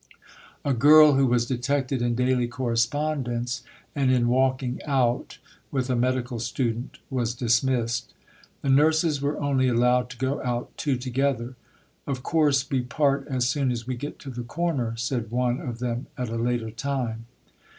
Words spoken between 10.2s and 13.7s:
out two together. "Of course we part as soon